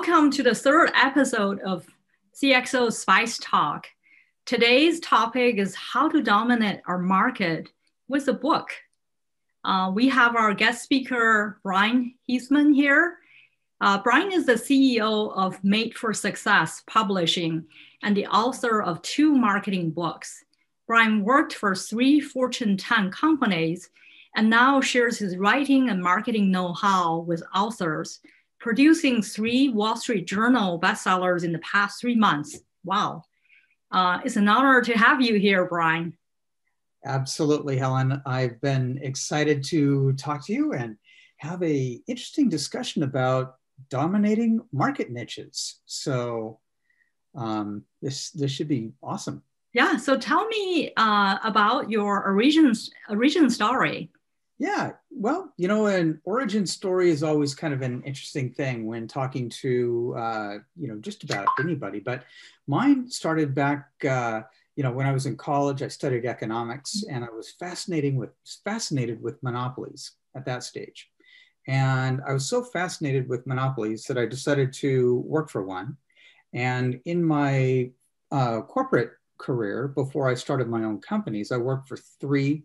[0.00, 1.86] welcome to the third episode of
[2.34, 3.86] CXO Spice Talk.
[4.46, 7.68] Today's topic is how to dominate our market
[8.08, 8.70] with a book.
[9.62, 13.18] Uh, we have our guest speaker, Bryan Heathman here.
[13.82, 17.66] Uh, Bryan is the CEO of Made for Success Publishing
[18.02, 20.46] and the author of two marketing books.
[20.86, 23.90] Brian worked for three Fortune 10 companies
[24.34, 28.20] and now shares his writing and marketing know how with authors
[28.60, 32.60] producing three Wall Street Journal bestsellers in the past three months.
[32.84, 33.24] Wow.
[33.90, 36.16] Uh, it's an honor to have you here, Bryan.
[37.04, 38.22] Absolutely, Helen.
[38.26, 40.96] I've been excited to talk to you and
[41.38, 43.56] have a interesting discussion about
[43.88, 45.80] dominating market niches.
[45.86, 46.60] So
[47.34, 49.42] um, this this should be awesome.
[49.72, 49.96] Yeah.
[49.96, 52.74] So tell me uh, about your origin
[53.08, 54.10] origin story.
[54.60, 59.08] Yeah, well, you know, an origin story is always kind of an interesting thing when
[59.08, 61.98] talking to, uh, you know, just about anybody.
[61.98, 62.24] But
[62.66, 64.42] mine started back, uh,
[64.76, 65.82] you know, when I was in college.
[65.82, 71.08] I studied economics, and I was fascinating with fascinated with monopolies at that stage.
[71.66, 75.96] And I was so fascinated with monopolies that I decided to work for one.
[76.52, 77.92] And in my
[78.30, 82.64] uh, corporate career, before I started my own companies, I worked for three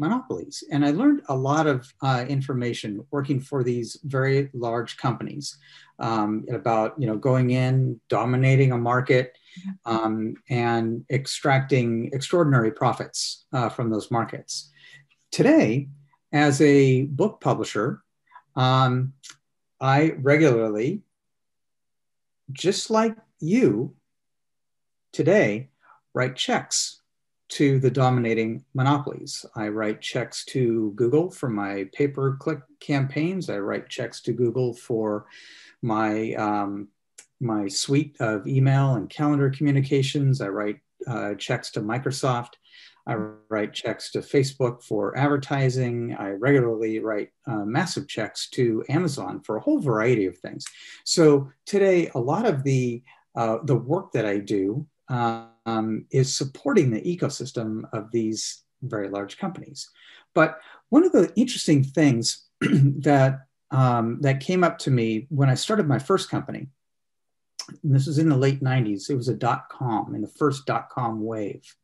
[0.00, 0.64] monopolies.
[0.72, 5.58] And I learned a lot of uh, information working for these very large companies
[5.98, 9.36] um, about, you know, going in, dominating a market,
[9.84, 14.70] um, and extracting extraordinary profits uh, from those markets.
[15.30, 15.88] Today,
[16.32, 18.02] as a book publisher,
[18.56, 19.12] um,
[19.80, 21.02] I regularly,
[22.52, 23.94] just like you
[25.12, 25.68] today,
[26.14, 26.99] write checks
[27.50, 29.44] to the dominating monopolies.
[29.56, 33.50] I write checks to Google for my pay per click campaigns.
[33.50, 35.26] I write checks to Google for
[35.82, 36.88] my um,
[37.40, 40.40] my suite of email and calendar communications.
[40.40, 42.54] I write uh, checks to Microsoft.
[43.06, 43.14] I
[43.48, 46.14] write checks to Facebook for advertising.
[46.18, 50.64] I regularly write uh, massive checks to Amazon for a whole variety of things.
[51.04, 53.02] So today, a lot of the
[53.34, 54.86] uh, the work that I do
[55.70, 59.88] um, is supporting the ecosystem of these very large companies.
[60.34, 60.58] But
[60.88, 65.86] one of the interesting things that um, that came up to me when I started
[65.86, 66.66] my first company,
[67.84, 70.88] this was in the late 90s, it was a dot com in the first dot
[70.90, 71.76] com wave,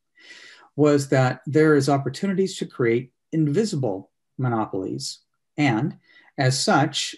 [0.75, 5.21] was that there is opportunities to create invisible monopolies.
[5.57, 5.99] And
[6.37, 7.15] as such,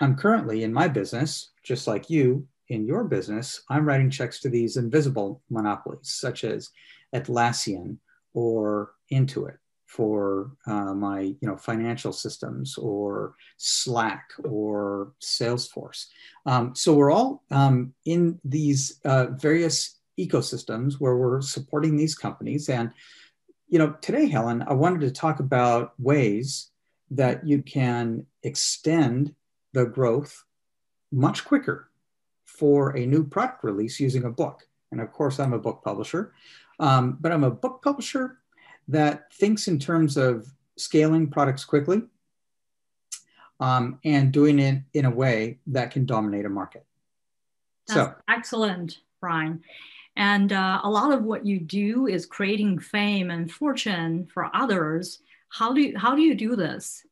[0.00, 4.48] I'm currently in my business, just like you, in your business, I'm writing checks to
[4.48, 6.70] these invisible monopolies, such as
[7.14, 7.98] Atlassian
[8.34, 9.56] or Intuit
[9.86, 16.06] for uh, my you know financial systems or Slack or Salesforce.
[16.44, 22.68] Um, so we're all um, in these uh, various ecosystems where we're supporting these companies.
[22.68, 22.90] And
[23.68, 26.70] you know today, Helen, I wanted to talk about ways
[27.10, 29.34] that you can extend
[29.72, 30.44] the growth
[31.10, 31.87] much quicker
[32.58, 34.66] for a new product release using a book.
[34.90, 36.32] And of course, I'm a book publisher,
[36.80, 38.38] um, but I'm a book publisher
[38.88, 42.02] that thinks in terms of scaling products quickly
[43.60, 46.84] um, and doing it in a way that can dominate a market.
[47.86, 49.62] That's so excellent, Bryan.
[50.16, 55.20] And uh, a lot of what you do is creating fame and fortune for others.
[55.48, 57.06] How do you, how do you do this?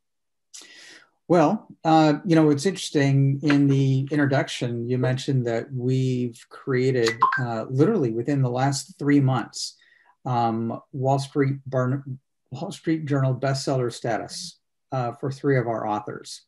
[1.28, 7.10] Well, uh, you know, it's interesting in the introduction, you mentioned that we've created
[7.40, 9.76] uh, literally within the last three months
[10.24, 12.18] um, Wall Street Burn,
[12.50, 14.58] Wall Street Journal bestseller status
[14.92, 16.42] uh, for three of our authors.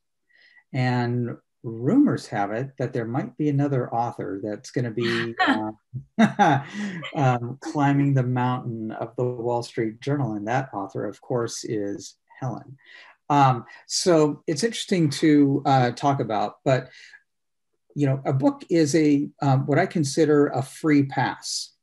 [0.72, 5.34] And rumors have it that there might be another author that's going to be
[6.18, 6.60] uh,
[7.16, 10.32] um, climbing the mountain of the Wall Street Journal.
[10.32, 12.76] And that author, of course, is Helen.
[13.30, 16.88] Um, so it's interesting to uh, talk about, but
[17.94, 21.74] you know, a book is a um, what I consider a free pass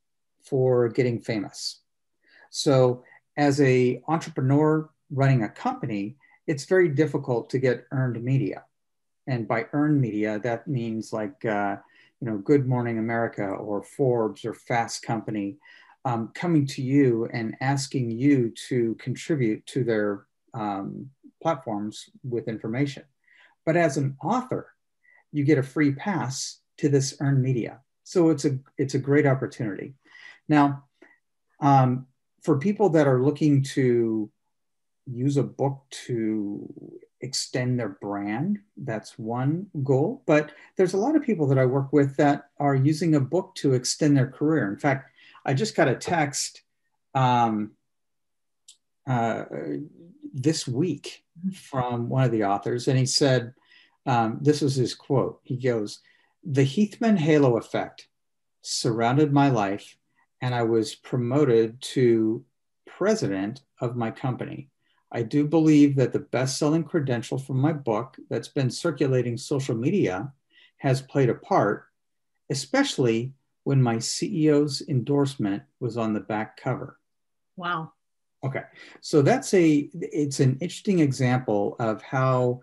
[0.44, 1.82] for getting famous.
[2.50, 3.04] So
[3.38, 6.16] as a entrepreneur running a company,
[6.48, 8.64] it's very difficult to get earned media,
[9.28, 11.78] and by earned media, that means like uh,
[12.22, 15.58] you know, Good Morning America or Forbes or Fast Company.
[16.06, 21.10] Um, coming to you and asking you to contribute to their um,
[21.42, 23.04] platforms with information.
[23.66, 24.74] But as an author,
[25.32, 27.80] you get a free pass to this earned media.
[28.04, 29.94] So it's a it's a great opportunity.
[30.48, 30.86] Now,
[31.60, 32.08] um,
[32.42, 34.32] for people that are looking to
[35.08, 36.68] use a book to
[37.22, 38.60] extend their brand.
[38.78, 40.24] That's one goal.
[40.26, 43.56] But there's a lot of people that I work with that are using a book
[43.56, 44.72] to extend their career.
[44.72, 45.12] In fact,
[45.46, 46.62] I just got a text
[47.14, 47.72] um,
[49.08, 49.46] uh,
[50.34, 51.24] this week
[51.54, 53.54] from one of the authors, and he said,
[54.06, 55.40] um, This was his quote.
[55.44, 56.00] He goes,
[56.44, 58.08] The Heathman halo effect
[58.62, 59.98] surrounded my life,
[60.42, 62.44] and I was promoted to
[62.86, 64.70] president of my company.
[65.12, 69.76] I do believe that the best selling credential from my book that's been circulating social
[69.76, 70.34] media
[70.78, 71.86] has played a part,
[72.50, 77.00] especially when my CEO's endorsement was on the back cover.
[77.56, 77.94] Wow.
[78.46, 78.64] Okay.
[79.02, 82.62] So that's a it's an interesting example of how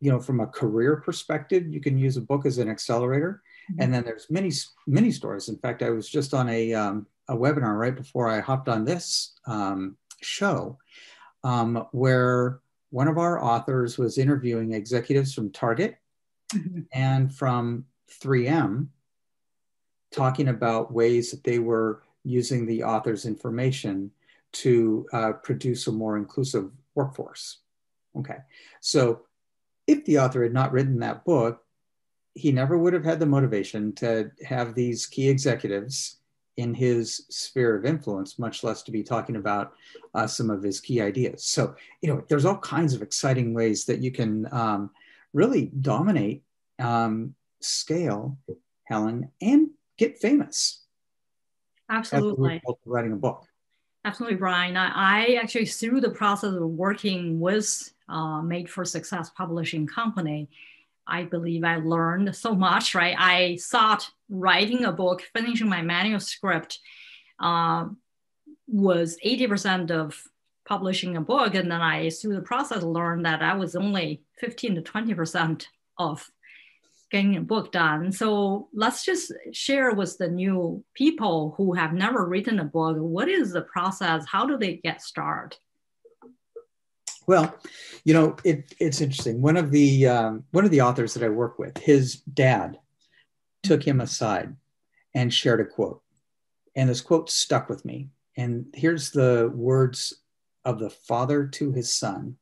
[0.00, 3.82] you know from a career perspective you can use a book as an accelerator mm-hmm.
[3.82, 4.50] and then there's many
[4.86, 8.40] many stories in fact i was just on a um, a webinar right before i
[8.40, 10.78] hopped on this um, show
[11.44, 12.60] um, where
[12.90, 15.96] one of our authors was interviewing executives from target
[16.52, 16.80] mm-hmm.
[16.92, 17.84] and from
[18.22, 18.88] 3m
[20.12, 24.10] talking about ways that they were using the author's information
[24.52, 27.58] to uh, produce a more inclusive workforce.
[28.16, 28.38] Okay,
[28.80, 29.22] so
[29.86, 31.62] if the author had not written that book,
[32.34, 36.20] he never would have had the motivation to have these key executives
[36.56, 39.72] in his sphere of influence, much less to be talking about
[40.14, 41.44] uh, some of his key ideas.
[41.44, 44.90] So, you know, there's all kinds of exciting ways that you can um,
[45.32, 46.42] really dominate,
[46.78, 48.36] um, scale,
[48.84, 50.84] Helen, and get famous.
[51.88, 52.60] Absolutely.
[52.84, 53.46] Writing a book.
[54.04, 54.76] Absolutely, Bryan.
[54.76, 60.48] I, I, actually, through the process of working with uh, Made for Success Publishing Company,
[61.06, 63.14] I believe I learned so much, right?
[63.18, 66.78] I thought writing a book, finishing my manuscript
[67.40, 67.88] uh,
[68.66, 70.22] was 80% of
[70.64, 71.54] publishing a book.
[71.54, 75.66] And then I, through the process, learned that I was only 15 to 20%
[75.98, 76.30] of
[77.10, 78.12] getting a book done.
[78.12, 82.96] So let's just share with the new people who have never written a book.
[82.98, 84.24] What is the process?
[84.26, 85.58] How do they get started?
[87.26, 87.54] Well,
[88.04, 89.42] you know, it, it's interesting.
[89.42, 92.78] One of the um, one of the authors that I work with, his dad
[93.62, 94.56] took him aside
[95.14, 96.02] and shared a quote,
[96.74, 98.08] and this quote stuck with me.
[98.36, 100.14] And here's the words
[100.64, 102.36] of the father to his son.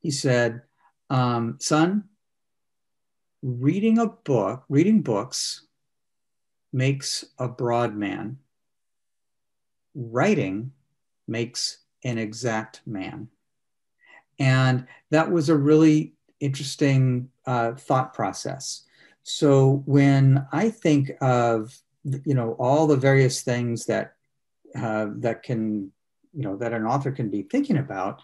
[0.00, 0.62] He said,
[1.08, 2.04] um, "Son,
[3.42, 5.66] reading a book, reading books
[6.72, 8.38] makes a broad man.
[9.94, 10.72] Writing
[11.26, 13.28] makes an exact man.
[14.38, 18.84] And that was a really interesting uh, thought process.
[19.22, 24.14] So when I think of you know all the various things that
[24.74, 25.92] uh, that can
[26.32, 28.22] you know that an author can be thinking about,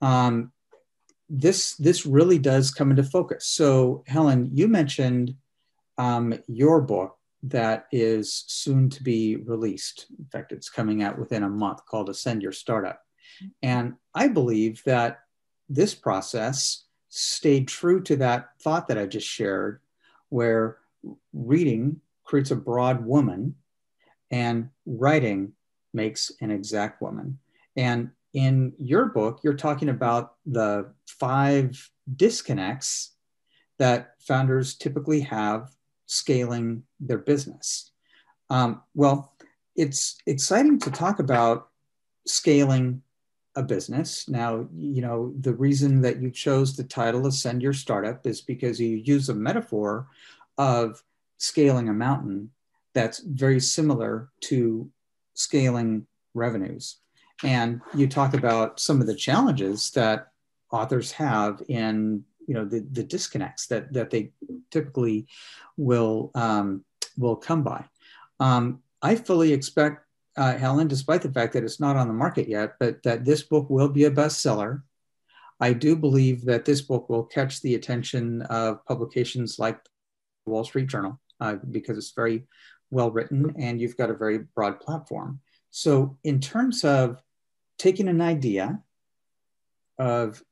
[0.00, 0.52] um,
[1.28, 3.46] this this really does come into focus.
[3.46, 5.34] So Helen, you mentioned
[5.98, 10.06] um, your book that is soon to be released.
[10.18, 13.00] In fact, it's coming out within a month called Ascend Your Startup.
[13.62, 15.20] And I believe that
[15.68, 19.80] this process stayed true to that thought that I just shared,
[20.30, 20.78] where
[21.32, 23.54] reading creates a broad woman
[24.30, 25.52] and writing
[25.94, 27.38] makes an exact woman.
[27.76, 33.14] And in your book, you're talking about the five disconnects
[33.78, 35.70] that founders typically have
[36.06, 37.92] scaling their business.
[38.50, 39.34] Um, well,
[39.76, 41.68] it's exciting to talk about
[42.26, 43.02] scaling
[43.56, 44.28] a business.
[44.28, 48.80] Now, you know, the reason that you chose the title Ascend Your Startup is because
[48.80, 50.06] you use a metaphor
[50.56, 51.02] of
[51.38, 52.50] scaling a mountain
[52.94, 54.90] that's very similar to
[55.34, 56.98] scaling revenues.
[57.44, 60.28] And you talk about some of the challenges that
[60.70, 64.32] authors have in you know the, the disconnects that that they
[64.70, 65.28] typically
[65.76, 66.84] will um,
[67.16, 67.84] will come by.
[68.40, 70.04] Um, I fully expect
[70.36, 73.42] uh, Helen, despite the fact that it's not on the market yet, but that this
[73.42, 74.82] book will be a bestseller.
[75.60, 79.80] I do believe that this book will catch the attention of publications like
[80.46, 82.46] Wall Street Journal uh, because it's very
[82.90, 85.40] well written and you've got a very broad platform.
[85.70, 87.20] So, in terms of
[87.78, 88.80] taking an idea
[89.98, 90.42] of,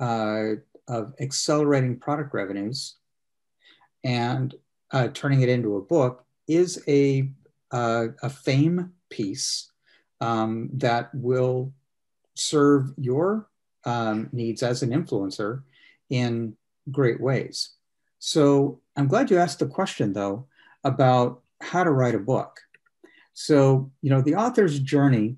[0.00, 0.54] uh,
[0.88, 2.96] of accelerating product revenues
[4.04, 4.54] and
[4.90, 7.30] uh, turning it into a book is a,
[7.70, 9.70] uh, a fame piece
[10.20, 11.72] um, that will
[12.34, 13.48] serve your
[13.84, 15.62] um, needs as an influencer
[16.10, 16.56] in
[16.90, 17.70] great ways.
[18.18, 20.46] So I'm glad you asked the question though
[20.84, 22.60] about how to write a book.
[23.34, 25.36] So, you know, the author's journey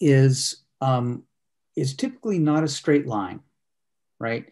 [0.00, 1.24] is um,
[1.76, 3.40] is typically not a straight line,
[4.18, 4.46] right?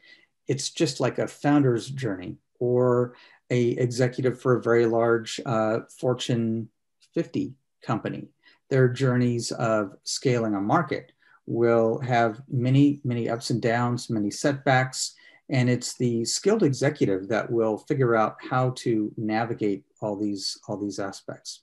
[0.47, 3.14] It's just like a founder's journey or
[3.50, 6.68] a executive for a very large uh, Fortune
[7.14, 8.28] 50 company.
[8.71, 11.12] Their journeys of scaling a market
[11.47, 15.14] will have many, many ups and downs, many setbacks,
[15.49, 20.76] and it's the skilled executive that will figure out how to navigate all these all
[20.76, 21.62] these aspects.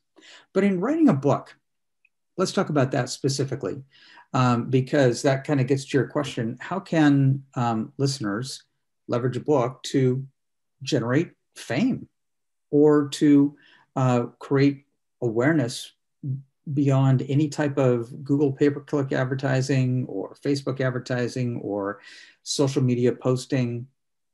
[0.53, 1.55] But in writing a book,
[2.37, 3.83] let's talk about that specifically,
[4.33, 8.63] um, because that kind of gets to your question: How can um, listeners
[9.07, 10.25] leverage a book to
[10.81, 12.07] generate fame
[12.71, 13.55] or to
[13.95, 14.85] uh, create
[15.21, 15.91] awareness
[16.73, 22.01] beyond any type of Google pay per click advertising or Facebook advertising or
[22.43, 23.87] social media posting?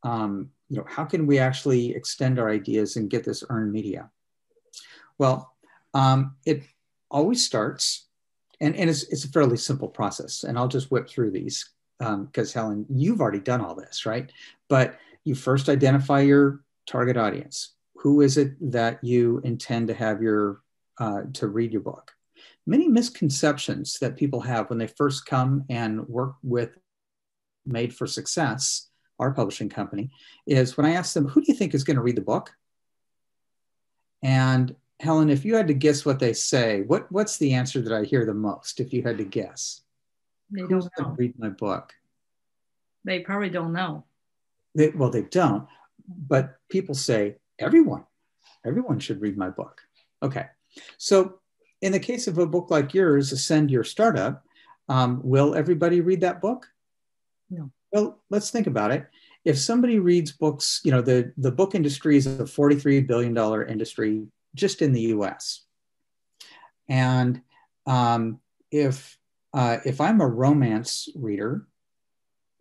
[0.04, 4.10] Um, you know, how can we actually extend our ideas and get this earned media?
[5.18, 5.54] Well,
[5.94, 6.64] um, it
[7.12, 8.08] always starts,
[8.60, 10.44] and, and it's, it's a fairly simple process.
[10.44, 14.32] And I'll just whip through these because um, Helen, you've already done all this, right?
[14.70, 17.76] But you first identify your target audience.
[17.98, 20.62] Who is it that you intend to have your
[20.98, 22.12] uh, to read your book?
[22.66, 26.76] Many misconceptions that people have when they first come and work with
[27.66, 28.90] Made for Success,
[29.20, 30.10] our publishing company,
[30.48, 32.52] is when I ask them, "Who do you think is going to read the book?"
[34.24, 37.94] And Helen, if you had to guess what they say, what what's the answer that
[37.94, 38.80] I hear the most?
[38.80, 39.82] If you had to guess,
[40.52, 41.16] they don't know.
[41.18, 41.94] read my book.
[43.04, 44.06] They probably don't know.
[44.76, 45.68] They, well, they don't
[46.08, 48.06] but people say everyone,
[48.66, 49.82] everyone should read my book.
[50.24, 50.46] Okay,
[50.98, 51.40] so
[51.82, 54.44] in the case of a book like yours, Ascend Your Startup,
[54.90, 56.68] um, will everybody read that book?
[57.50, 57.72] No.
[57.92, 59.08] Well, let's think about it.
[59.44, 63.36] If somebody reads books, you know, the, the book industry is a $43 billion
[63.68, 65.64] industry just in the US.
[66.90, 67.42] And
[67.86, 68.40] um,
[68.72, 69.18] if,
[69.54, 71.68] uh, if I'm a romance reader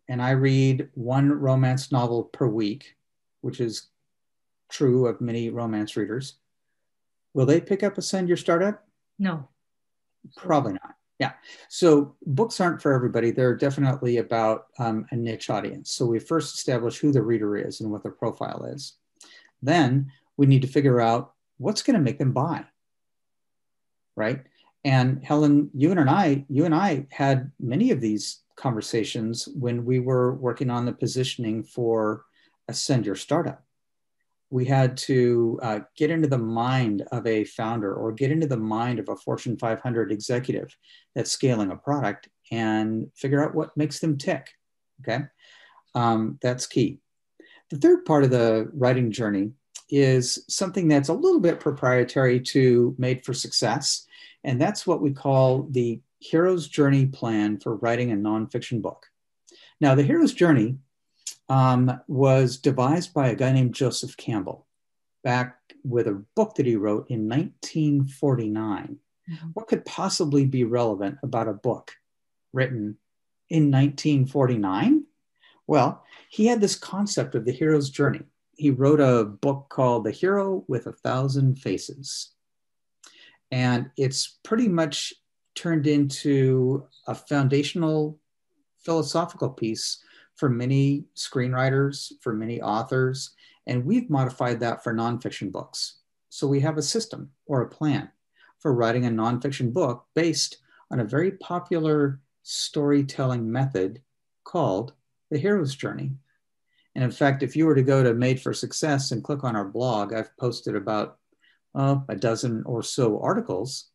[0.08, 2.96] and I read one romance novel per week,
[3.40, 3.88] which is
[4.68, 6.34] true of many romance readers,
[7.34, 8.84] will they pick up Ascend Your Startup?
[9.18, 9.48] No.
[10.36, 10.94] Probably not.
[11.18, 11.32] Yeah.
[11.68, 13.30] So books aren't for everybody.
[13.30, 15.92] They're definitely about um, a niche audience.
[15.92, 18.94] So we first establish who the reader is and what their profile is.
[19.60, 22.64] Then we need to figure out what's going to make them buy.
[24.16, 24.42] Right.
[24.84, 30.00] And Helen, you and I, you and I had many of these conversations when we
[30.00, 32.24] were working on the positioning for
[32.66, 33.62] ascend your startup.
[34.48, 38.56] We had to uh, get into the mind of a founder or get into the
[38.56, 40.74] mind of a Fortune 500 executive
[41.14, 44.48] that's scaling a product and figure out what makes them tick.
[45.02, 45.24] Okay,
[45.94, 46.98] um, that's key.
[47.70, 49.52] The third part of the writing journey
[49.90, 54.06] is something that's a little bit proprietary to Made for Success,
[54.44, 59.06] and that's what we call the hero's journey plan for writing a nonfiction book.
[59.80, 60.76] Now, the hero's journey
[61.48, 64.66] um, was devised by a guy named Joseph Campbell
[65.24, 68.98] back with a book that he wrote in 1949.
[69.30, 69.46] Mm-hmm.
[69.54, 71.92] What could possibly be relevant about a book
[72.52, 72.98] written
[73.48, 75.04] in 1949?
[75.66, 78.22] Well, he had this concept of the hero's journey.
[78.60, 82.32] He wrote a book called The Hero with a Thousand Faces.
[83.50, 85.14] And it's pretty much
[85.54, 88.20] turned into a foundational
[88.84, 90.04] philosophical piece
[90.36, 93.30] for many screenwriters, for many authors,
[93.66, 96.00] and we've modified that for nonfiction books.
[96.28, 98.10] So we have a system or a plan
[98.58, 100.58] for writing a nonfiction book based
[100.90, 104.02] on a very popular storytelling method
[104.44, 104.92] called
[105.30, 106.12] the hero's journey.
[106.94, 109.56] And in fact, if you were to go to Made for Success and click on
[109.56, 111.18] our blog, I've posted about
[111.74, 113.90] uh, a dozen or so articles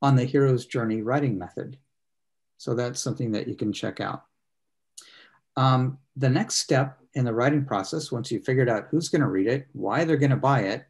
[0.00, 1.78] on the hero's journey writing method.
[2.58, 4.24] So that's something that you can check out.
[5.56, 9.28] Um, the next step in the writing process, once you've figured out who's going to
[9.28, 10.84] read it, why they're going to buy it,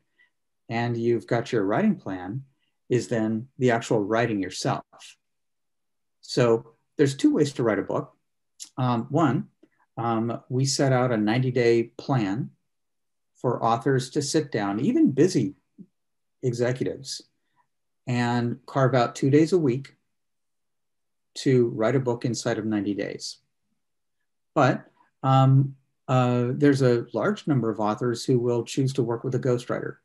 [0.68, 2.44] and you've got your writing plan,
[2.88, 4.84] is then the actual writing yourself.
[6.20, 8.16] So there's two ways to write a book.
[8.76, 9.48] Um, one,
[9.96, 12.50] um, we set out a 90 day plan
[13.34, 15.54] for authors to sit down, even busy
[16.42, 17.22] executives,
[18.06, 19.96] and carve out two days a week
[21.34, 23.38] to write a book inside of 90 days.
[24.54, 24.84] But
[25.22, 25.74] um,
[26.06, 29.96] uh, there's a large number of authors who will choose to work with a ghostwriter.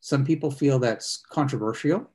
[0.00, 2.08] Some people feel that's controversial,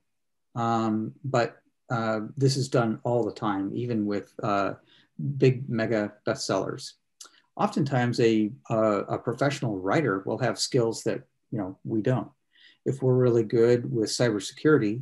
[0.56, 4.74] um, but uh, this is done all the time, even with uh,
[5.38, 6.94] big mega bestsellers.
[7.56, 12.30] Oftentimes, a, a professional writer will have skills that you know we don't.
[12.86, 15.02] If we're really good with cybersecurity,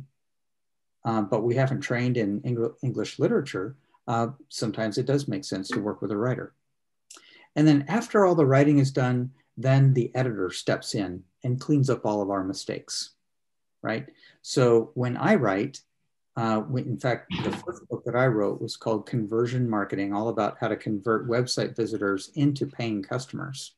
[1.04, 2.40] uh, but we haven't trained in
[2.82, 6.54] English literature, uh, sometimes it does make sense to work with a writer.
[7.56, 11.90] And then after all the writing is done, then the editor steps in and cleans
[11.90, 13.10] up all of our mistakes,
[13.82, 14.06] right?
[14.42, 15.80] So when I write,
[16.36, 20.56] uh, in fact, the first book that I wrote was called Conversion Marketing, all about
[20.60, 23.74] how to convert website visitors into paying customers.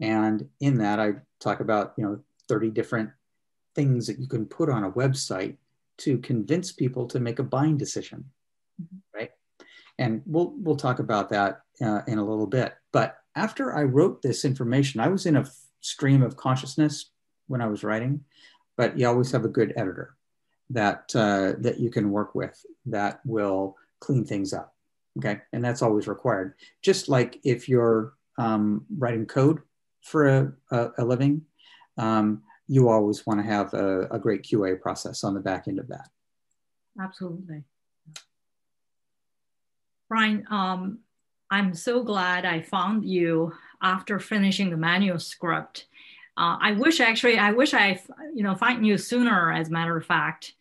[0.00, 3.10] And in that, I talk about you know 30 different
[3.74, 5.56] things that you can put on a website
[5.98, 8.24] to convince people to make a buying decision,
[8.80, 8.96] mm-hmm.
[9.14, 9.30] right?
[9.98, 12.74] And we'll we'll talk about that uh, in a little bit.
[12.90, 17.10] But after I wrote this information, I was in a f- stream of consciousness
[17.48, 18.24] when I was writing.
[18.78, 20.16] But you always have a good editor
[20.70, 24.74] that uh, that you can work with that will clean things up.
[25.18, 26.54] Okay, and that's always required.
[26.82, 29.60] Just like if you're um, writing code
[30.02, 31.42] for a, a, a living,
[31.98, 35.78] um, you always want to have a, a great QA process on the back end
[35.78, 36.08] of that.
[37.00, 37.64] Absolutely.
[40.08, 41.00] Bryan, um,
[41.50, 45.86] I'm so glad I found you after finishing the manuscript.
[46.36, 48.00] Uh, I wish actually, I wish I,
[48.34, 49.52] you know, find you sooner.
[49.52, 50.54] As a matter of fact,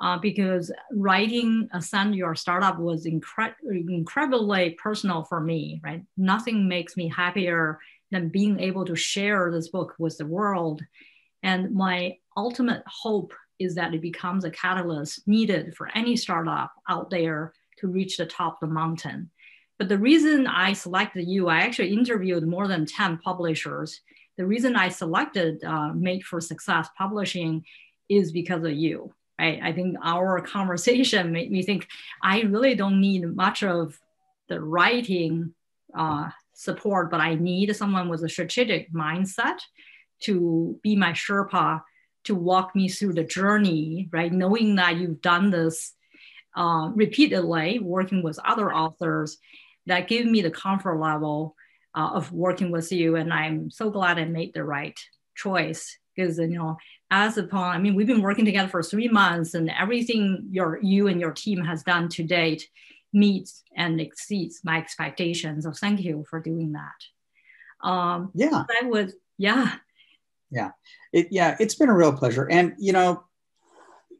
[0.00, 6.02] uh, because writing Ascend Your Startup was incre- incredibly personal for me, right?
[6.16, 7.78] Nothing makes me happier
[8.10, 10.82] than being able to share this book with the world.
[11.42, 17.10] And my ultimate hope is that it becomes a catalyst needed for any startup out
[17.10, 19.30] there to reach the top of the mountain.
[19.78, 24.00] But the reason I selected you, I actually interviewed more than 10 publishers.
[24.38, 27.64] The reason I selected uh, Made for Success Publishing
[28.08, 29.60] is because of you right?
[29.62, 31.88] I think our conversation made me think
[32.22, 33.98] I really don't need much of
[34.48, 35.54] the writing
[35.96, 39.58] uh, support, but I need someone with a strategic mindset
[40.24, 41.80] to be my Sherpa
[42.24, 44.30] to walk me through the journey, right?
[44.30, 45.94] Knowing that you've done this
[46.54, 49.38] uh, repeatedly, working with other authors,
[49.86, 51.56] that give me the comfort level
[51.94, 53.16] uh, of working with you.
[53.16, 54.98] And I'm so glad I made the right
[55.34, 56.76] choice because you know
[57.10, 61.08] as upon i mean we've been working together for three months and everything your you
[61.08, 62.68] and your team has done to date
[63.12, 65.64] meets and exceeds my expectations.
[65.64, 67.88] So thank you for doing that.
[67.88, 68.64] Um yeah.
[68.82, 69.74] I would yeah.
[70.50, 70.70] Yeah.
[71.12, 72.48] It, yeah it's been a real pleasure.
[72.48, 73.24] And you know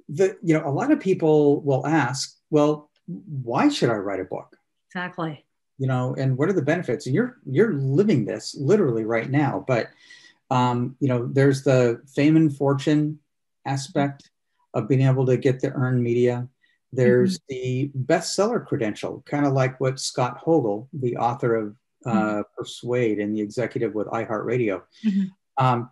[0.08, 4.24] the you know a lot of people will ask well why should i write a
[4.24, 4.56] book?
[4.88, 5.44] Exactly.
[5.78, 7.06] You know and what are the benefits?
[7.06, 9.88] And you're you're living this literally right now but
[10.50, 13.18] um, you know, there's the fame and fortune
[13.66, 14.30] aspect
[14.74, 16.48] of being able to get the earned media.
[16.92, 17.92] There's mm-hmm.
[17.96, 22.40] the bestseller credential, kind of like what Scott Hogel, the author of uh, mm-hmm.
[22.56, 25.64] Persuade and the executive with iHeartRadio, mm-hmm.
[25.64, 25.90] um,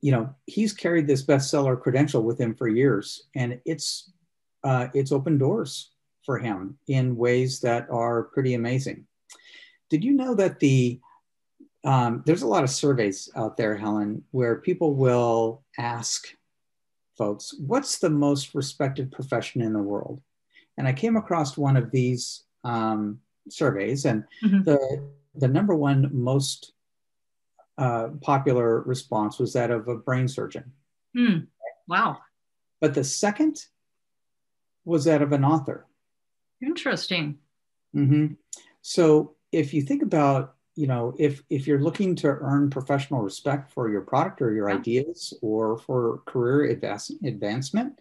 [0.00, 4.12] you know, he's carried this bestseller credential with him for years, and it's
[4.62, 5.92] uh, it's opened doors
[6.24, 9.06] for him in ways that are pretty amazing.
[9.90, 11.00] Did you know that the
[11.86, 16.26] um, there's a lot of surveys out there, Helen, where people will ask
[17.16, 20.20] folks, what's the most respected profession in the world?
[20.76, 24.64] And I came across one of these um, surveys, and mm-hmm.
[24.64, 26.72] the, the number one most
[27.78, 30.72] uh, popular response was that of a brain surgeon.
[31.16, 31.46] Mm.
[31.86, 32.18] Wow.
[32.80, 33.64] But the second
[34.84, 35.86] was that of an author.
[36.60, 37.38] Interesting.
[37.94, 38.34] Mm-hmm.
[38.82, 43.72] So if you think about you know, if if you're looking to earn professional respect
[43.72, 47.98] for your product or your ideas or for career advance, advancement,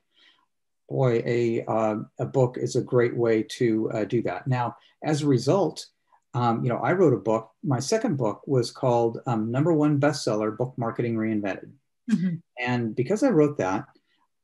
[0.90, 4.46] boy, a uh, a book is a great way to uh, do that.
[4.46, 5.88] Now, as a result,
[6.34, 7.52] um, you know, I wrote a book.
[7.64, 11.72] My second book was called um, Number One Bestseller: Book Marketing Reinvented.
[12.12, 12.36] Mm-hmm.
[12.60, 13.86] And because I wrote that,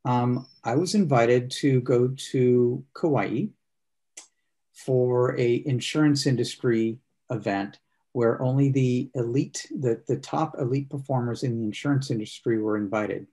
[0.05, 3.47] um, I was invited to go to Kauai
[4.73, 6.97] for a insurance industry
[7.29, 7.77] event
[8.13, 13.27] where only the elite, the, the top elite performers in the insurance industry were invited.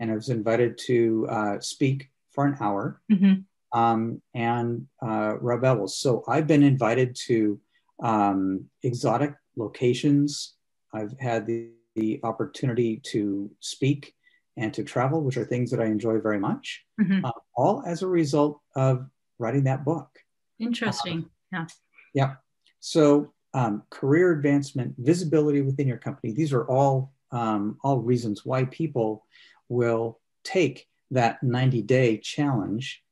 [0.00, 3.78] And I was invited to uh, speak for an hour mm-hmm.
[3.78, 5.96] um, and uh, rub elbows.
[5.96, 7.60] So I've been invited to
[8.02, 10.54] um, exotic locations.
[10.92, 14.14] I've had the, the opportunity to speak
[14.56, 17.24] and to travel, which are things that I enjoy very much, mm-hmm.
[17.24, 19.06] uh, all as a result of
[19.38, 20.10] writing that book.
[20.58, 21.26] Interesting.
[21.52, 21.66] yeah.
[22.14, 22.34] Yeah.
[22.80, 26.32] So um, career advancement, visibility within your company.
[26.32, 29.26] These are all um, all reasons why people
[29.68, 33.02] will take that 90 day challenge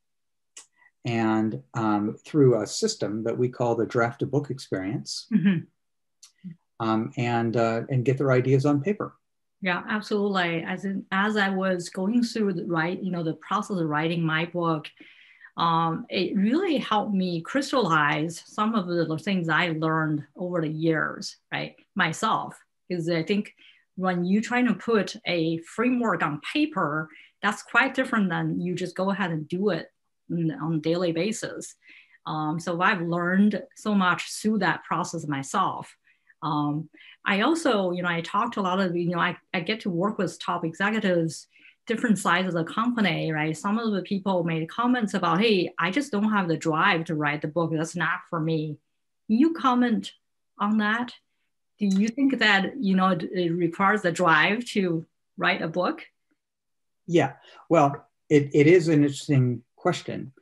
[1.05, 5.61] and um, through a system that we call the draft a book experience mm-hmm.
[6.87, 9.15] um, and uh, and get their ideas on paper
[9.63, 13.79] yeah absolutely as in, as i was going through the right you know the process
[13.79, 14.87] of writing my book
[15.57, 21.37] um, it really helped me crystallize some of the things I learned over the years,
[21.53, 22.59] right, myself.
[22.89, 23.55] Because I think
[23.97, 27.09] when you try to put a framework on paper,
[27.43, 29.93] that's quite different than you just go ahead and do it
[30.31, 31.75] on a daily basis.
[32.27, 35.95] Um, so I've learned so much through that process myself.
[36.43, 36.89] Um,
[37.27, 39.81] I also, you know, I talked to a lot of, you know, I, I get
[39.81, 41.49] to work with top executives,
[41.87, 43.57] different sizes of the company, right?
[43.57, 47.15] Some of the people made comments about, hey, I just don't have the drive to
[47.15, 47.73] write the book.
[47.73, 48.79] That's not for me.
[49.27, 50.13] Can you comment
[50.59, 51.13] on that?
[51.79, 56.05] Do you think that, you know, it requires the drive to write a book?
[57.07, 57.33] Yeah,
[57.69, 60.33] well, it, it is an interesting question.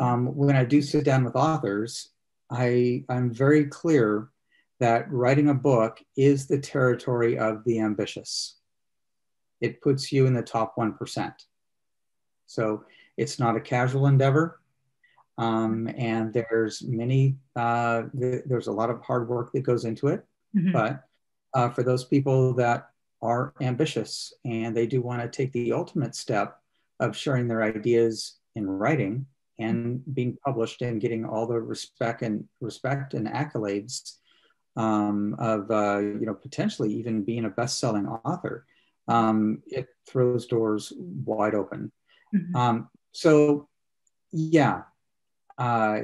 [0.00, 2.10] Um, when I do sit down with authors,
[2.50, 4.28] I, I'm very clear
[4.80, 8.56] that writing a book is the territory of the ambitious.
[9.60, 11.32] It puts you in the top 1%.
[12.46, 12.84] So
[13.16, 14.60] it's not a casual endeavor.
[15.38, 20.08] Um, and there's many, uh, th- there's a lot of hard work that goes into
[20.08, 20.24] it.
[20.56, 20.72] Mm-hmm.
[20.72, 21.04] But
[21.54, 22.90] uh, for those people that
[23.22, 26.58] are ambitious and they do want to take the ultimate step
[27.00, 29.26] of sharing their ideas in writing
[29.58, 34.16] and being published and getting all the respect and respect and accolades
[34.76, 38.66] um, of uh, you know potentially even being a best-selling author,
[39.08, 41.92] um, it throws doors wide open.
[42.34, 42.56] Mm-hmm.
[42.56, 43.68] Um, so
[44.32, 44.82] yeah,
[45.58, 46.00] uh,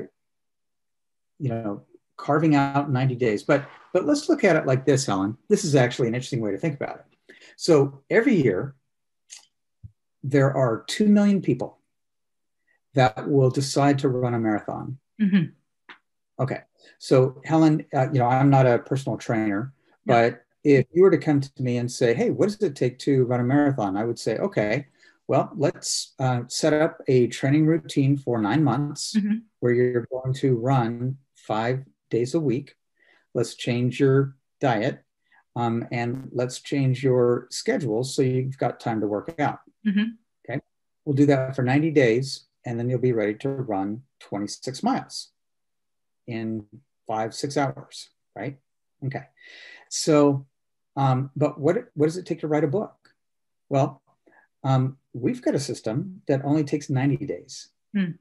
[1.38, 1.82] you know,
[2.16, 3.42] carving out 90 days.
[3.42, 5.36] But but let's look at it like this, Helen.
[5.48, 7.36] This is actually an interesting way to think about it.
[7.56, 8.74] So every year,
[10.22, 11.78] there are two million people
[12.94, 14.98] that will decide to run a marathon.
[15.20, 15.50] Mm-hmm.
[16.42, 16.60] Okay.
[16.98, 19.72] So Helen, uh, you know, I'm not a personal trainer,
[20.06, 22.98] but if you were to come to me and say, "Hey, what does it take
[23.00, 24.86] to run a marathon?" I would say, "Okay,
[25.28, 29.38] well, let's uh, set up a training routine for nine months mm-hmm.
[29.60, 32.74] where you're going to run five days a week.
[33.34, 35.02] Let's change your diet,
[35.56, 40.10] um, and let's change your schedule so you've got time to work out." Mm-hmm.
[40.48, 40.60] Okay,
[41.04, 45.30] we'll do that for 90 days, and then you'll be ready to run 26 miles
[46.26, 46.66] in
[47.06, 48.58] five, six hours, right?
[49.04, 49.24] Okay.
[49.88, 50.46] So,
[50.96, 52.94] um, but what, what does it take to write a book?
[53.68, 54.02] Well,
[54.64, 57.68] um, we've got a system that only takes 90 days.
[57.94, 58.12] Hmm.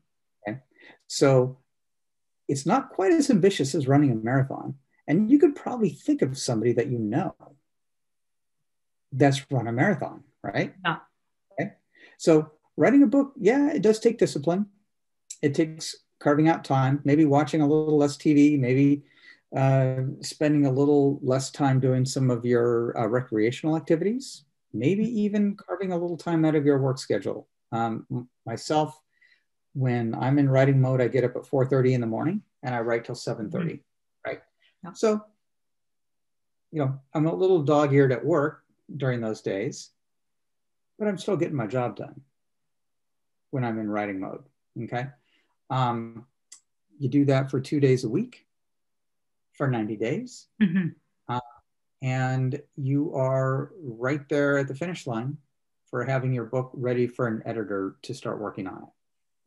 [0.48, 0.60] Okay.
[1.08, 1.58] So
[2.48, 4.76] it's not quite as ambitious as running a marathon.
[5.08, 7.36] And you could probably think of somebody that you know
[9.12, 10.74] that's run a marathon, right?
[10.86, 10.98] Yeah.
[11.60, 11.72] Okay.
[12.18, 14.68] So writing a book, yeah, it does take discipline.
[15.42, 19.04] It takes carving out time, maybe watching a little less TV, maybe
[19.56, 25.58] uh, spending a little less time doing some of your uh, recreational activities, maybe even
[25.58, 27.48] carving a little time out of your work schedule.
[27.72, 29.02] Um, myself,
[29.74, 32.80] when I'm in writing mode, I get up at 4:30 in the morning and I
[32.80, 33.52] write till 7:30.
[33.52, 33.76] Mm-hmm.
[34.26, 34.42] Right.
[34.84, 34.94] Yeah.
[34.94, 35.22] So,
[36.72, 38.64] you know, I'm a little dog-eared at work
[38.96, 39.90] during those days,
[40.98, 42.22] but I'm still getting my job done
[43.50, 44.44] when I'm in writing mode.
[44.84, 45.08] Okay.
[45.70, 46.26] Um,
[47.00, 48.46] you do that for two days a week
[49.54, 50.48] for 90 days.
[50.62, 50.88] Mm-hmm.
[51.28, 51.40] Uh,
[52.02, 55.38] and you are right there at the finish line
[55.90, 58.90] for having your book ready for an editor to start working on it.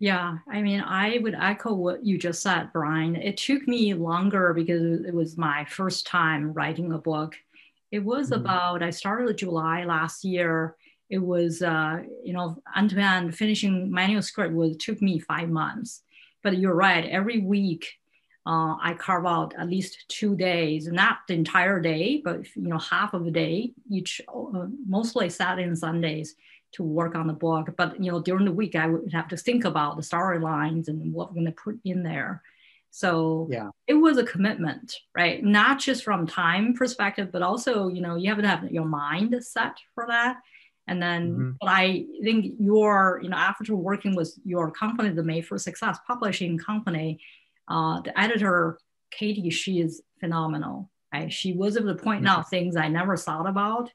[0.00, 3.16] Yeah, I mean, I would echo what you just said, Bryan.
[3.16, 7.36] It took me longer because it was my first time writing a book.
[7.90, 8.40] It was mm-hmm.
[8.40, 10.76] about, I started July last year.
[11.08, 16.02] It was, uh, you know, end to end finishing manuscript was took me five months.
[16.42, 17.06] But you're right.
[17.06, 17.86] Every week,
[18.46, 22.78] uh, I carve out at least two days, not the entire day, but you know
[22.78, 26.34] half of the day each, uh, mostly Saturday and Sundays
[26.72, 27.74] to work on the book.
[27.78, 31.12] But you know during the week, I would have to think about the storylines and
[31.12, 32.42] what we're going to put in there.
[32.90, 33.70] So yeah.
[33.86, 35.42] it was a commitment, right?
[35.42, 39.34] Not just from time perspective, but also you know you have to have your mind
[39.42, 40.36] set for that.
[40.86, 41.50] And then, mm-hmm.
[41.62, 45.98] but I think your, you know, after working with your company, the Made for Success
[46.06, 47.20] publishing company,
[47.68, 48.78] uh, the editor,
[49.10, 50.90] Katie, she is phenomenal.
[51.28, 53.88] She was able to point out things I never thought about.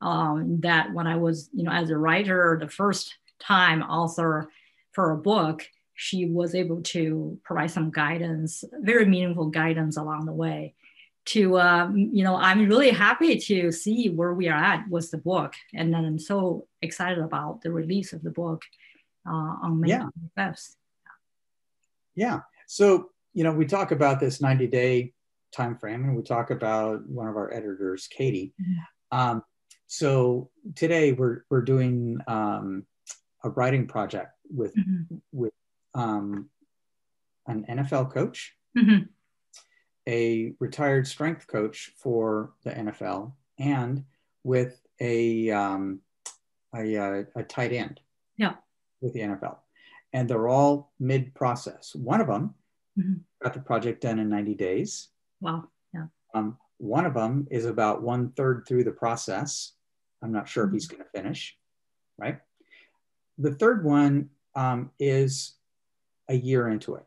[0.00, 4.48] Um, that when I was, you know, as a writer, the first time author
[4.92, 10.32] for a book, she was able to provide some guidance, very meaningful guidance along the
[10.32, 10.74] way
[11.24, 15.18] to um, you know i'm really happy to see where we are at with the
[15.18, 18.62] book and then i'm so excited about the release of the book
[19.26, 20.08] uh, on may yeah.
[20.36, 20.74] 5th
[22.14, 25.12] yeah so you know we talk about this 90 day
[25.54, 29.18] time frame and we talk about one of our editors katie mm-hmm.
[29.18, 29.42] um,
[29.86, 32.86] so today we're, we're doing um,
[33.44, 35.16] a writing project with mm-hmm.
[35.32, 35.52] with
[35.94, 36.48] um,
[37.46, 39.08] an NFL coach, Mhm.
[40.08, 44.04] a retired strength coach for the NFL, and
[44.44, 46.00] with a um,
[46.74, 48.00] a, uh, a tight end.
[48.36, 48.54] Yeah.
[49.00, 49.58] With the NFL,
[50.12, 51.94] and they're all mid process.
[51.94, 52.54] One of them
[52.98, 53.20] Mhm.
[53.42, 55.08] got the project done in 90 days.
[55.40, 55.68] Wow.
[55.94, 56.06] Yeah.
[56.34, 59.72] Um, one of them is about one third through the process.
[60.22, 61.58] I'm not sure if he's going to finish,
[62.18, 62.40] right?
[63.38, 65.54] The third one um, is
[66.28, 67.06] a year into it.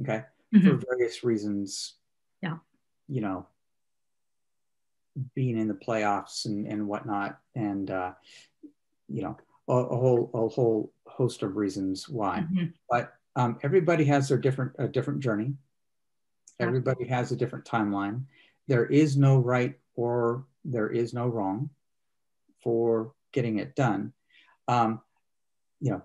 [0.00, 0.24] Okay.
[0.54, 0.62] Mhm.
[0.80, 1.96] For various reasons.
[2.42, 2.58] Yeah.
[3.08, 3.46] You know,
[5.34, 7.40] being in the playoffs and, and whatnot.
[7.54, 8.14] And, uh,
[9.08, 9.36] you know,
[9.68, 12.74] a, a whole, a whole host of reasons why Mhm.
[12.90, 15.54] but um, everybody has their different a different journey.
[16.58, 18.24] Everybody has a different timeline.
[18.66, 21.70] There is no right or there is no wrong
[22.62, 24.12] for getting it done.
[24.66, 25.00] Um,
[25.80, 26.02] you know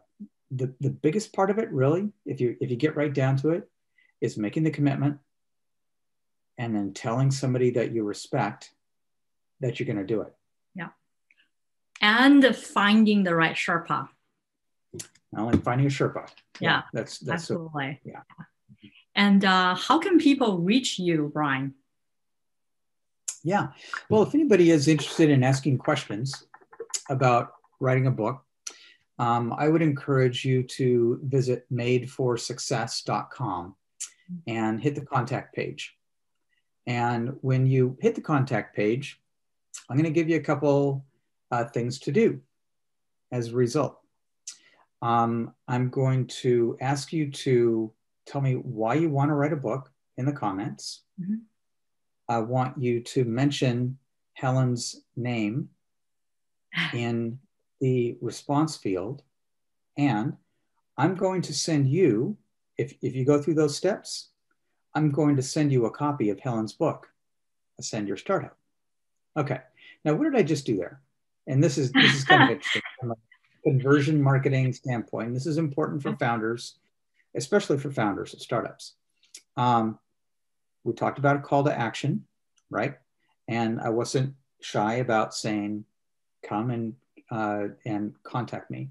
[0.51, 3.51] the, the biggest part of it really if you if you get right down to
[3.51, 3.69] it
[4.19, 5.17] is making the commitment
[6.57, 8.71] and then telling somebody that you respect
[9.61, 10.33] that you're going to do it.
[10.75, 10.89] Yeah.
[12.01, 14.09] And finding the right Sherpa.
[15.31, 18.01] Not only finding a sherpa Yeah, that's that's so Absolutely.
[18.03, 18.21] yeah.
[19.15, 21.73] And uh, how can people reach you, Bryan?
[23.43, 23.69] Yeah.
[24.09, 26.47] Well, if anybody is interested in asking questions
[27.09, 28.43] about writing a book,
[29.19, 33.75] um, I would encourage you to visit madeforsuccess.com
[34.47, 35.95] and hit the contact page.
[36.87, 39.19] And when you hit the contact page,
[39.89, 41.05] I'm going to give you a couple
[41.51, 42.39] uh, things to do
[43.31, 44.00] as a result.
[45.01, 47.91] Um, I'm going to ask you to
[48.25, 51.01] tell me why you want to write a book in the comments.
[51.19, 51.41] Mhm.
[52.27, 53.97] I want you to mention
[54.33, 55.69] Helen's name
[56.93, 57.39] in
[57.79, 59.23] the response field.
[59.97, 60.37] And
[60.97, 62.37] I'm going to send you,
[62.77, 64.29] if, if you go through those steps,
[64.93, 67.09] I'm going to send you a copy of Helen's book,
[67.79, 68.55] Ascend Your Startup.
[69.37, 69.59] Okay.
[70.03, 71.01] Now, what did I just do there?
[71.47, 72.81] And this is this is kind of interesting
[73.63, 75.34] conversion marketing standpoint.
[75.34, 76.80] This is important for founders,
[77.36, 78.93] especially for founders of startups.
[79.58, 80.00] Um,
[80.84, 82.26] we talked about a call to action,
[82.69, 82.95] right?
[83.47, 85.86] And I wasn't shy about saying,
[86.43, 86.95] "Come and
[87.30, 88.89] uh, and contact me."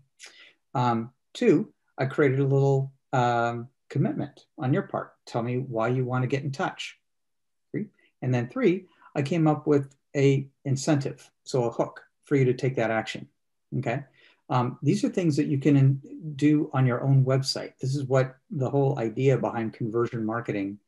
[0.75, 5.15] Um, two, I created a little um, commitment on your part.
[5.27, 6.99] Tell me why you want to get in touch.
[7.73, 7.87] Three.
[8.23, 12.55] And then three, I came up with a incentive, so a hook for you to
[12.55, 13.29] take that action.
[13.79, 14.05] Okay.
[14.51, 16.03] Um, these are things that you can
[16.35, 17.73] do on your own website.
[17.81, 20.81] This is what the whole idea behind conversion marketing,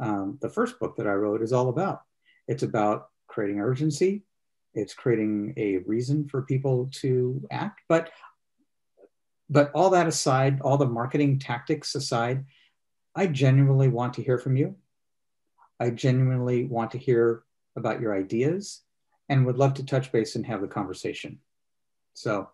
[0.00, 2.02] um, the first book that I wrote, is all about.
[2.48, 4.22] It's about creating urgency.
[4.74, 7.82] It's creating a reason for people to act.
[7.88, 8.10] But
[9.50, 12.46] but all that aside, all the marketing tactics aside,
[13.14, 14.76] I genuinely want to hear from you.
[15.78, 17.42] I genuinely want to hear
[17.76, 18.80] about your ideas
[19.28, 21.38] and would love to touch base and have the conversation.
[22.14, 22.48] So,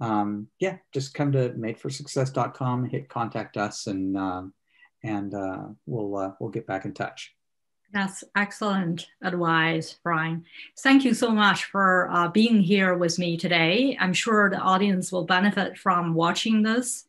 [0.00, 4.54] um, yeah, just come to madeforsuccess.com, hit contact us, and um,
[5.02, 7.34] and uh, we'll uh, we'll get back in touch.
[7.92, 10.44] That's excellent advice, Bryan.
[10.78, 13.96] Thank you so much for uh, being here with me today.
[14.00, 17.06] I'm sure the audience will benefit from watching this.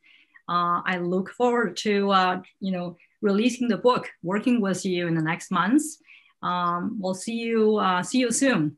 [0.49, 5.15] Uh, I look forward to uh, you know releasing the book, working with you in
[5.15, 5.99] the next months.
[6.41, 8.75] Um, we'll see you uh, see you soon.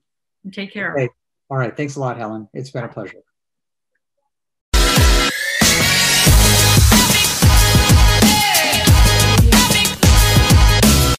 [0.52, 0.94] Take care.
[0.94, 1.10] Okay.
[1.50, 1.76] All right.
[1.76, 2.48] Thanks a lot, Helen.
[2.54, 3.24] It's been a pleasure.